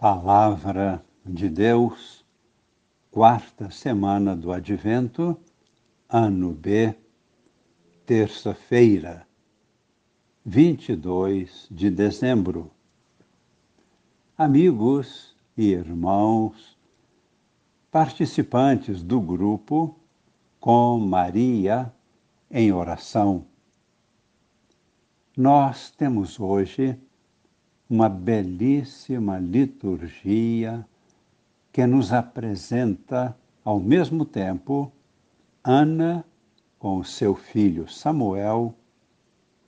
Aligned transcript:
Palavra 0.00 1.04
de 1.26 1.46
Deus, 1.50 2.24
quarta 3.10 3.70
semana 3.70 4.34
do 4.34 4.50
Advento, 4.50 5.38
ano 6.08 6.54
B, 6.54 6.94
terça-feira, 8.06 9.26
22 10.42 11.68
de 11.70 11.90
dezembro. 11.90 12.70
Amigos 14.38 15.36
e 15.54 15.66
irmãos, 15.72 16.78
participantes 17.90 19.02
do 19.02 19.20
grupo 19.20 19.94
Com 20.58 20.98
Maria 20.98 21.92
em 22.50 22.72
Oração. 22.72 23.44
Nós 25.36 25.90
temos 25.90 26.40
hoje 26.40 26.98
uma 27.90 28.08
belíssima 28.08 29.40
liturgia 29.40 30.86
que 31.72 31.84
nos 31.88 32.12
apresenta, 32.12 33.36
ao 33.64 33.80
mesmo 33.80 34.24
tempo, 34.24 34.92
Ana 35.64 36.24
com 36.78 37.02
seu 37.02 37.34
filho 37.34 37.90
Samuel 37.90 38.76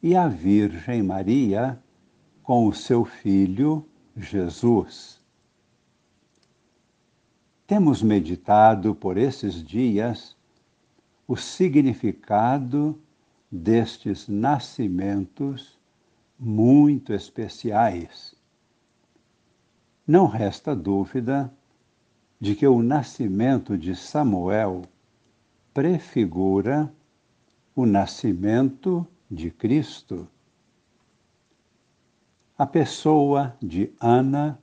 e 0.00 0.14
a 0.14 0.28
Virgem 0.28 1.02
Maria 1.02 1.82
com 2.44 2.68
o 2.68 2.72
seu 2.72 3.04
filho 3.04 3.84
Jesus. 4.16 5.20
Temos 7.66 8.02
meditado 8.02 8.94
por 8.94 9.16
esses 9.16 9.62
dias 9.64 10.36
o 11.26 11.36
significado 11.36 12.96
destes 13.50 14.28
nascimentos 14.28 15.81
muito 16.42 17.12
especiais. 17.12 18.34
Não 20.04 20.26
resta 20.26 20.74
dúvida 20.74 21.54
de 22.40 22.56
que 22.56 22.66
o 22.66 22.82
nascimento 22.82 23.78
de 23.78 23.94
Samuel 23.94 24.82
prefigura 25.72 26.92
o 27.76 27.86
nascimento 27.86 29.06
de 29.30 29.52
Cristo. 29.52 30.26
A 32.58 32.66
pessoa 32.66 33.56
de 33.62 33.92
Ana, 34.00 34.58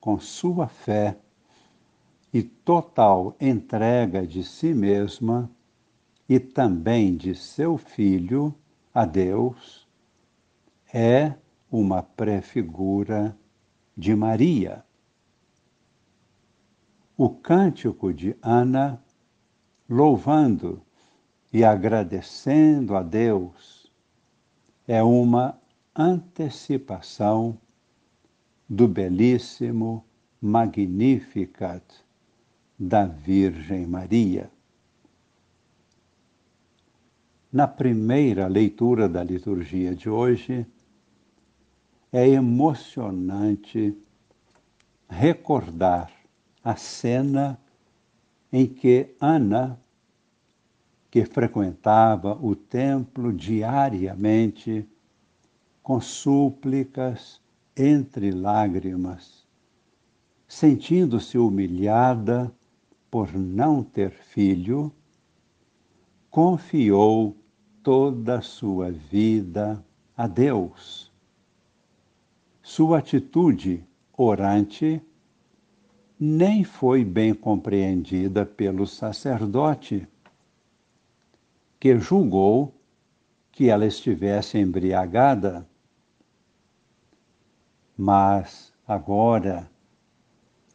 com 0.00 0.20
sua 0.20 0.68
fé 0.68 1.18
e 2.32 2.40
total 2.40 3.34
entrega 3.40 4.24
de 4.24 4.44
si 4.44 4.72
mesma 4.72 5.50
e 6.28 6.38
também 6.38 7.16
de 7.16 7.34
seu 7.34 7.76
filho 7.76 8.54
a 8.94 9.04
Deus, 9.04 9.89
é 10.92 11.34
uma 11.70 12.02
prefigura 12.02 13.36
de 13.96 14.14
Maria. 14.14 14.84
O 17.16 17.28
cântico 17.30 18.12
de 18.12 18.36
Ana, 18.42 19.02
louvando 19.88 20.82
e 21.52 21.64
agradecendo 21.64 22.96
a 22.96 23.02
Deus, 23.02 23.90
é 24.86 25.02
uma 25.02 25.60
antecipação 25.94 27.58
do 28.68 28.88
belíssimo 28.88 30.04
Magnificat 30.40 31.84
da 32.78 33.04
Virgem 33.04 33.86
Maria. 33.86 34.50
Na 37.52 37.68
primeira 37.68 38.46
leitura 38.46 39.08
da 39.08 39.22
liturgia 39.22 39.94
de 39.94 40.08
hoje, 40.08 40.66
é 42.12 42.28
emocionante 42.28 43.96
recordar 45.08 46.10
a 46.62 46.74
cena 46.74 47.58
em 48.52 48.66
que 48.66 49.14
Ana, 49.20 49.78
que 51.10 51.24
frequentava 51.24 52.34
o 52.34 52.54
templo 52.56 53.32
diariamente, 53.32 54.88
com 55.82 56.00
súplicas 56.00 57.40
entre 57.76 58.32
lágrimas, 58.32 59.46
sentindo-se 60.48 61.38
humilhada 61.38 62.52
por 63.10 63.32
não 63.32 63.82
ter 63.82 64.10
filho, 64.10 64.92
confiou 66.28 67.36
toda 67.82 68.38
a 68.38 68.42
sua 68.42 68.90
vida 68.90 69.84
a 70.16 70.26
Deus 70.26 71.09
sua 72.70 72.98
atitude 72.98 73.84
orante 74.16 75.02
nem 76.20 76.62
foi 76.62 77.04
bem 77.04 77.34
compreendida 77.34 78.46
pelo 78.46 78.86
sacerdote, 78.86 80.06
que 81.80 81.98
julgou 81.98 82.72
que 83.50 83.68
ela 83.68 83.84
estivesse 83.84 84.56
embriagada. 84.56 85.66
Mas 87.98 88.72
agora, 88.86 89.68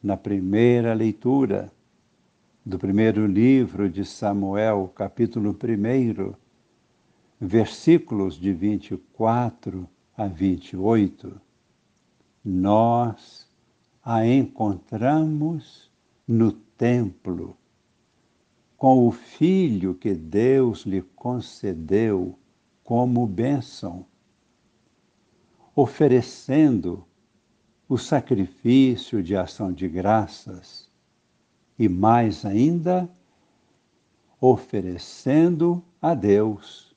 na 0.03 0.17
primeira 0.17 0.93
leitura 0.93 1.71
do 2.65 2.77
primeiro 2.77 3.25
livro 3.25 3.89
de 3.89 4.03
Samuel, 4.03 4.91
capítulo 4.93 5.51
1, 5.51 6.33
versículos 7.39 8.35
de 8.35 8.51
24 8.51 9.87
a 10.17 10.27
28, 10.27 11.44
nós 12.45 13.49
a 14.03 14.23
encontramos 14.23 15.91
no 16.27 16.51
templo, 16.51 17.57
com 18.77 19.07
o 19.07 19.11
filho 19.11 19.95
que 19.95 20.13
Deus 20.13 20.81
lhe 20.81 21.01
concedeu 21.01 22.37
como 22.83 23.25
bênção, 23.25 24.05
oferecendo 25.75 27.03
o 27.89 27.97
sacrifício 27.97 29.23
de 29.23 29.35
ação 29.35 29.73
de 29.73 29.87
graças 29.87 30.87
e, 31.79 31.89
mais 31.89 32.45
ainda, 32.45 33.09
oferecendo 34.39 35.83
a 35.99 36.13
Deus 36.13 36.95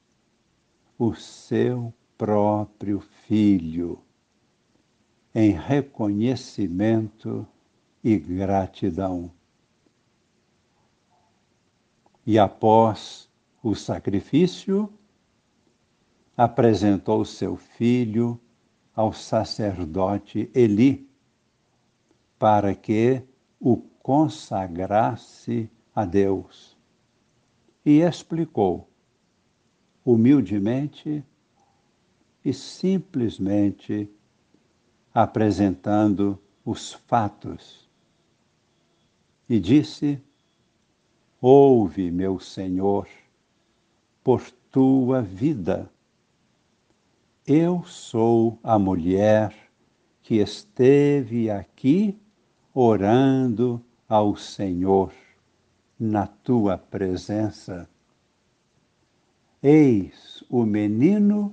o 0.98 1.14
seu 1.14 1.94
próprio 2.18 3.00
filho 3.00 4.02
em 5.40 5.52
reconhecimento 5.52 7.46
e 8.02 8.18
gratidão. 8.18 9.30
E 12.26 12.36
após 12.36 13.30
o 13.62 13.72
sacrifício, 13.72 14.92
apresentou 16.36 17.24
seu 17.24 17.56
filho 17.56 18.40
ao 18.92 19.12
sacerdote 19.12 20.50
Eli, 20.52 21.08
para 22.36 22.74
que 22.74 23.22
o 23.60 23.76
consagrasse 23.76 25.70
a 25.94 26.04
Deus. 26.04 26.76
E 27.86 28.00
explicou, 28.00 28.90
humildemente 30.04 31.24
e 32.44 32.52
simplesmente, 32.52 34.12
apresentando 35.20 36.38
os 36.64 36.92
fatos. 36.92 37.90
E 39.48 39.58
disse: 39.58 40.22
Ouve, 41.40 42.08
meu 42.08 42.38
Senhor, 42.38 43.08
por 44.22 44.48
tua 44.70 45.20
vida. 45.20 45.90
Eu 47.44 47.82
sou 47.82 48.60
a 48.62 48.78
mulher 48.78 49.52
que 50.22 50.36
esteve 50.36 51.50
aqui 51.50 52.16
orando 52.72 53.82
ao 54.08 54.36
Senhor 54.36 55.12
na 55.98 56.28
tua 56.28 56.78
presença. 56.78 57.90
Eis 59.60 60.44
o 60.48 60.64
menino 60.64 61.52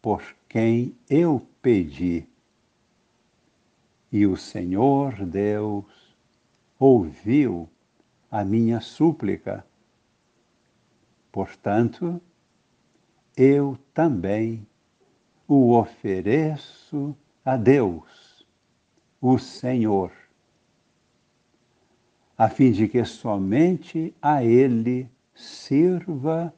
por 0.00 0.22
quem 0.48 0.94
eu 1.10 1.44
pedi 1.60 2.30
e 4.12 4.26
o 4.26 4.36
Senhor 4.36 5.24
Deus 5.24 6.14
ouviu 6.78 7.68
a 8.30 8.44
minha 8.44 8.78
súplica. 8.80 9.64
Portanto, 11.32 12.20
eu 13.34 13.78
também 13.94 14.66
o 15.48 15.74
ofereço 15.74 17.16
a 17.42 17.56
Deus, 17.56 18.46
o 19.18 19.38
Senhor, 19.38 20.12
a 22.36 22.50
fim 22.50 22.70
de 22.70 22.88
que 22.88 23.02
somente 23.04 24.14
a 24.20 24.44
Ele 24.44 25.08
sirva 25.34 26.52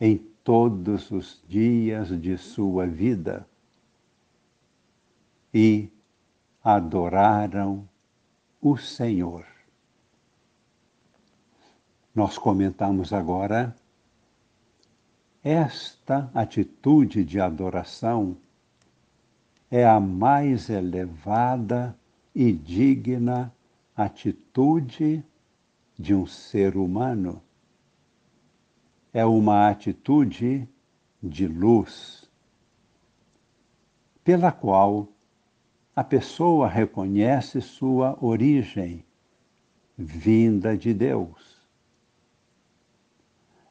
em 0.00 0.16
todos 0.42 1.10
os 1.12 1.42
dias 1.46 2.08
de 2.20 2.36
sua 2.36 2.86
vida. 2.86 3.46
E 5.52 5.90
adoraram 6.68 7.88
o 8.60 8.76
Senhor. 8.76 9.46
Nós 12.14 12.36
comentamos 12.36 13.10
agora 13.10 13.74
esta 15.42 16.30
atitude 16.34 17.24
de 17.24 17.40
adoração 17.40 18.36
é 19.70 19.88
a 19.88 19.98
mais 19.98 20.68
elevada 20.68 21.98
e 22.34 22.52
digna 22.52 23.50
atitude 23.96 25.24
de 25.98 26.14
um 26.14 26.26
ser 26.26 26.76
humano. 26.76 27.42
É 29.10 29.24
uma 29.24 29.70
atitude 29.70 30.68
de 31.22 31.48
luz, 31.48 32.30
pela 34.22 34.52
qual 34.52 35.08
a 35.98 36.04
pessoa 36.04 36.68
reconhece 36.68 37.60
sua 37.60 38.16
origem, 38.24 39.04
vinda 39.96 40.78
de 40.78 40.94
Deus, 40.94 41.60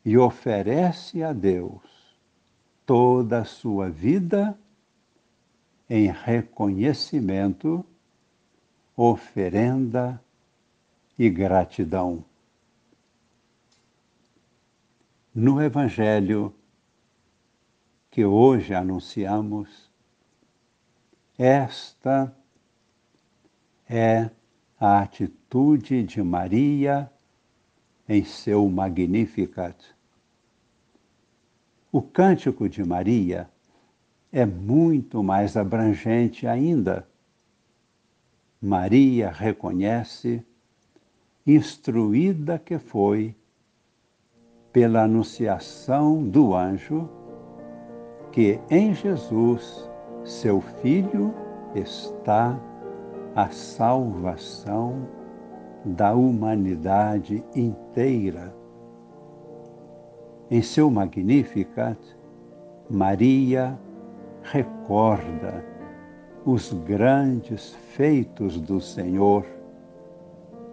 e 0.04 0.18
oferece 0.18 1.24
a 1.24 1.32
Deus 1.32 1.82
toda 2.86 3.40
a 3.40 3.46
sua 3.46 3.90
vida 3.90 4.60
em 5.90 6.12
reconhecimento, 6.12 7.86
oferenda 8.94 10.22
e 11.18 11.30
gratidão. 11.30 12.26
No 15.34 15.62
Evangelho 15.62 16.54
que 18.12 18.26
hoje 18.26 18.74
anunciamos, 18.74 19.87
esta 21.38 22.36
é 23.88 24.30
a 24.80 25.00
atitude 25.02 26.04
de 26.04 26.22
Maria 26.24 27.12
em 28.10 28.24
seu 28.24 28.68
Magnificat. 28.70 29.76
O 31.92 32.02
cântico 32.02 32.68
de 32.68 32.84
Maria 32.84 33.50
é 34.32 34.46
muito 34.46 35.24
mais 35.24 35.56
abrangente 35.56 36.48
ainda. 36.48 37.08
Maria 38.62 39.30
reconhece, 39.32 40.44
instruída 41.46 42.58
que 42.60 42.78
foi 42.78 43.36
pela 44.74 45.04
anunciação 45.04 46.28
do 46.28 46.54
anjo, 46.54 47.10
que 48.32 48.60
em 48.70 48.94
Jesus, 48.94 49.87
seu 50.28 50.60
Filho, 50.60 51.34
está 51.74 52.60
a 53.34 53.48
salvação 53.48 55.08
da 55.86 56.14
humanidade 56.14 57.44
inteira. 57.56 58.54
Em 60.52 60.62
seu 60.62 60.92
Magnificat, 60.92 61.98
Maria 62.90 63.80
recorda 64.44 65.64
os 66.46 66.74
grandes 66.74 67.74
feitos 67.74 68.60
do 68.60 68.82
Senhor 68.82 69.46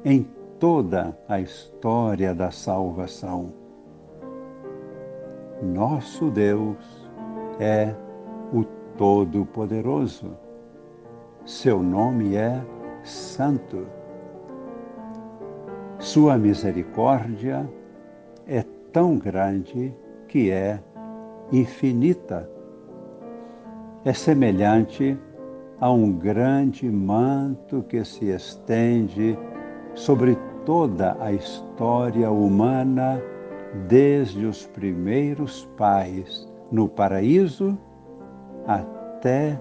em 0.05 0.27
toda 0.59 1.17
a 1.29 1.41
história 1.41 2.35
da 2.35 2.51
salvação. 2.51 3.53
Nosso 5.63 6.31
Deus 6.31 6.77
é 7.61 7.95
o 8.53 8.65
Todo-Poderoso. 8.97 10.31
Seu 11.45 11.83
nome 11.83 12.37
é 12.37 12.63
Santo. 13.03 13.87
Sua 15.99 16.37
misericórdia 16.39 17.69
é 18.47 18.65
tão 18.93 19.17
grande 19.17 19.95
que 20.29 20.51
é 20.51 20.81
infinita 21.53 22.49
é 24.05 24.13
semelhante 24.13 25.19
a 25.81 25.91
um 25.91 26.13
grande 26.13 26.91
manto 26.91 27.83
que 27.89 28.05
se 28.05 28.27
estende 28.27 29.37
sobre 29.95 30.37
toda 30.67 31.17
a 31.21 31.33
história 31.33 32.31
humana, 32.31 33.21
desde 33.89 34.45
os 34.45 34.67
primeiros 34.67 35.65
pais 35.77 36.47
no 36.71 36.87
paraíso 36.87 37.79
até 38.67 39.61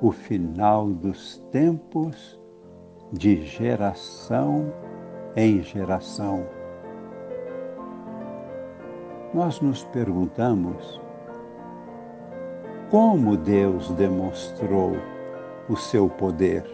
o 0.00 0.10
final 0.10 0.86
dos 0.88 1.38
tempos, 1.50 2.38
de 3.12 3.44
geração 3.44 4.72
em 5.36 5.62
geração. 5.62 6.44
Nós 9.32 9.60
nos 9.60 9.84
perguntamos 9.84 11.00
como 12.90 13.36
Deus 13.36 13.90
demonstrou 13.92 14.92
o 15.68 15.76
seu 15.76 16.08
poder, 16.08 16.64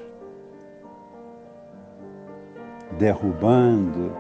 derrubando 2.99 4.13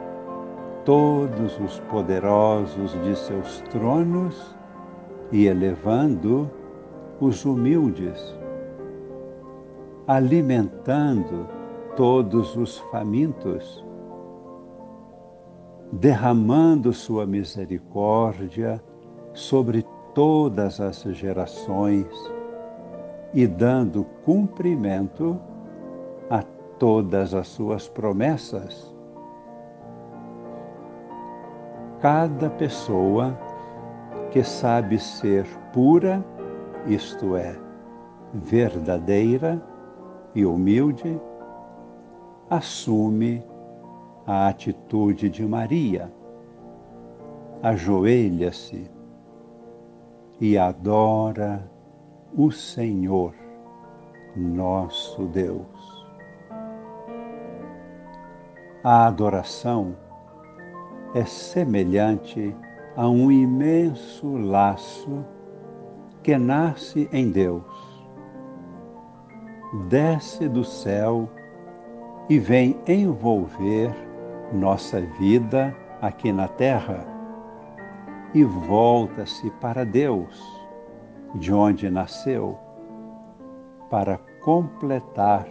todos 0.84 1.58
os 1.60 1.78
poderosos 1.80 2.92
de 3.02 3.16
seus 3.16 3.60
tronos 3.70 4.56
e 5.30 5.46
elevando 5.46 6.50
os 7.20 7.44
humildes, 7.44 8.34
alimentando 10.06 11.46
todos 11.94 12.56
os 12.56 12.78
famintos, 12.90 13.84
derramando 15.93 16.93
sua 16.93 17.26
misericórdia 17.26 18.82
sobre 19.34 19.84
todas 20.14 20.81
as 20.81 21.02
gerações 21.02 22.06
e 23.34 23.46
dando 23.46 24.05
cumprimento 24.25 25.38
a 26.31 26.43
todas 26.78 27.34
as 27.34 27.49
suas 27.49 27.88
promessas. 27.88 28.94
Cada 32.00 32.49
pessoa 32.50 33.38
que 34.31 34.43
sabe 34.43 34.99
ser 34.99 35.44
pura, 35.72 36.25
isto 36.87 37.37
é, 37.37 37.56
verdadeira 38.32 39.61
e 40.35 40.44
humilde, 40.44 41.21
assume 42.49 43.44
a 44.27 44.49
atitude 44.49 45.29
de 45.29 45.44
Maria, 45.46 46.13
ajoelha-se 47.63 48.91
e 50.41 50.56
adora 50.56 51.69
o 52.37 52.51
Senhor, 52.51 53.34
nosso 54.37 55.27
Deus. 55.27 56.06
A 58.82 59.06
adoração 59.06 59.94
é 61.15 61.25
semelhante 61.25 62.55
a 62.96 63.08
um 63.08 63.31
imenso 63.31 64.37
laço 64.37 65.25
que 66.22 66.36
nasce 66.36 67.08
em 67.12 67.31
Deus, 67.31 67.65
desce 69.89 70.48
do 70.48 70.65
céu 70.65 71.29
e 72.29 72.39
vem 72.39 72.79
envolver 72.86 73.94
nossa 74.53 75.00
vida 75.00 75.74
aqui 76.00 76.32
na 76.32 76.48
terra 76.48 77.06
e 78.34 78.44
volta-se 78.44 79.50
para 79.53 79.84
Deus, 79.84 80.41
de 81.34 81.53
onde 81.53 81.91
nasceu, 81.91 82.58
para 83.89 84.19
completar 84.43 85.46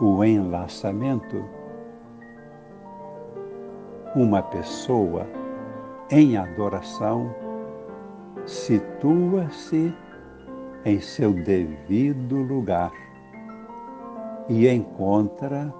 o 0.00 0.24
enlaçamento. 0.24 1.44
Uma 4.14 4.42
pessoa 4.42 5.26
em 6.10 6.36
adoração 6.36 7.34
situa-se 8.48 9.94
em 10.86 11.00
seu 11.00 11.32
devido 11.32 12.36
lugar 12.36 12.90
e 14.48 14.66
encontra 14.66 15.72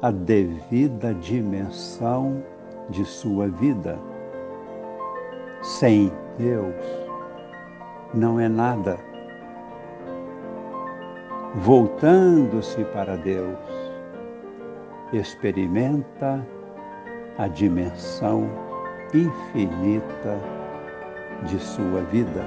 a 0.00 0.12
devida 0.12 1.12
dimensão 1.14 2.44
de 2.88 3.04
sua 3.04 3.48
vida 3.48 3.98
sem 5.60 6.12
Deus 6.38 6.74
não 8.14 8.38
é 8.38 8.48
nada. 8.48 8.96
Voltando-se 11.56 12.84
para 12.84 13.16
Deus, 13.16 13.58
experimenta 15.12 16.46
a 17.36 17.48
dimensão 17.48 18.48
infinita 19.12 20.57
de 21.44 21.58
sua 21.58 22.02
vida. 22.02 22.44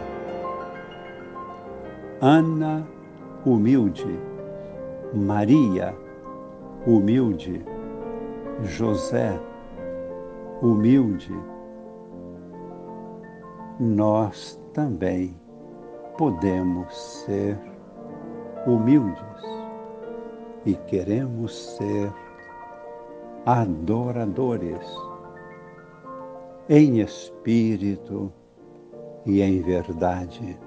Ana, 2.21 2.87
humilde, 3.45 4.19
Maria, 5.13 5.95
humilde, 6.85 7.63
José, 8.63 9.39
humilde, 10.61 11.33
nós 13.79 14.61
também 14.73 15.35
podemos 16.17 16.95
ser 17.25 17.57
humildes 18.67 19.21
e 20.65 20.75
queremos 20.75 21.75
ser 21.77 22.13
adoradores 23.45 24.85
em 26.69 26.99
espírito 26.99 28.31
e 29.25 29.41
em 29.41 29.61
verdade. 29.61 30.57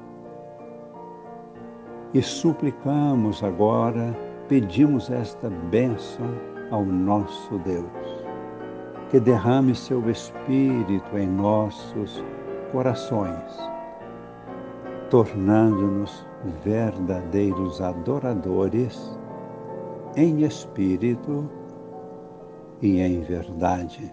E 2.13 2.23
suplicamos 2.23 3.43
agora, 3.43 4.17
pedimos 4.49 5.11
esta 5.11 5.51
bênção 5.51 6.27
ao 6.71 6.85
nosso 6.85 7.59
Deus, 7.59 8.25
que 9.11 9.19
derrame 9.19 9.75
seu 9.75 10.09
Espírito 10.09 11.19
em 11.19 11.27
nossos 11.27 12.23
corações, 12.71 13.59
tornando-nos 15.11 16.27
verdadeiros 16.63 17.81
adoradores 17.81 19.19
em 20.17 20.45
espírito 20.45 21.49
e 22.81 23.01
em 23.01 23.21
verdade. 23.21 24.13